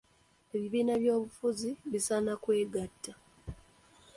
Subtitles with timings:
[0.55, 3.11] Ebibiina by’ebyobufuzi bisaana kwegatta.